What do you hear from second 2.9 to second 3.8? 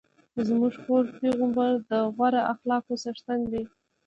څښتن دی.